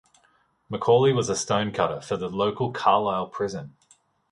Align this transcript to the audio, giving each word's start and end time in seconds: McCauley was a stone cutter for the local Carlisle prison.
McCauley 0.71 1.15
was 1.15 1.29
a 1.29 1.35
stone 1.35 1.71
cutter 1.71 2.01
for 2.01 2.17
the 2.17 2.27
local 2.27 2.71
Carlisle 2.71 3.27
prison. 3.27 3.75